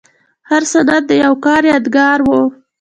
[0.49, 2.29] هر سند د یو کار یادګار و.